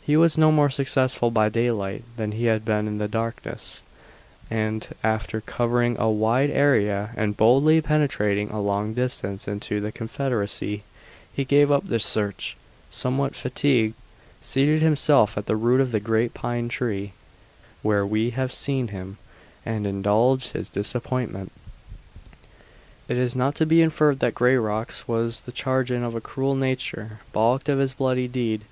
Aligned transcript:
He 0.00 0.16
was 0.16 0.38
no 0.38 0.50
more 0.50 0.70
successful 0.70 1.30
by 1.30 1.50
daylight 1.50 2.02
than 2.16 2.32
he 2.32 2.46
had 2.46 2.64
been 2.64 2.88
in 2.88 2.96
the 2.96 3.06
darkness, 3.06 3.82
and 4.50 4.88
after 5.04 5.42
covering 5.42 5.94
a 5.98 6.08
wide 6.08 6.48
area 6.48 7.10
and 7.18 7.36
boldly 7.36 7.82
penetrating 7.82 8.48
a 8.48 8.62
long 8.62 8.94
distance 8.94 9.46
into 9.46 9.78
"the 9.78 9.92
Confederacy" 9.92 10.84
he 11.30 11.44
gave 11.44 11.70
up 11.70 11.86
the 11.86 12.00
search, 12.00 12.56
somewhat 12.88 13.36
fatigued, 13.36 13.94
seated 14.40 14.80
himself 14.80 15.36
at 15.36 15.44
the 15.44 15.54
root 15.54 15.82
of 15.82 15.92
the 15.92 16.00
great 16.00 16.32
pine 16.32 16.70
tree, 16.70 17.12
where 17.82 18.06
we 18.06 18.30
have 18.30 18.54
seen 18.54 18.88
him, 18.88 19.18
and 19.66 19.86
indulged 19.86 20.52
his 20.52 20.70
disappointment. 20.70 21.52
It 23.06 23.18
is 23.18 23.36
not 23.36 23.54
to 23.56 23.66
be 23.66 23.82
inferred 23.82 24.20
that 24.20 24.34
Grayrock's 24.34 25.06
was 25.06 25.42
the 25.42 25.52
chagrin 25.54 26.04
of 26.04 26.14
a 26.14 26.22
cruel 26.22 26.54
nature 26.56 27.20
balked 27.34 27.68
of 27.68 27.78
its 27.78 27.92
bloody 27.92 28.26
deed. 28.28 28.62